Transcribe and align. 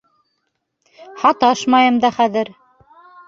Һаташмайым 1.25 2.01
да 2.05 2.11
хәҙер. 2.17 2.53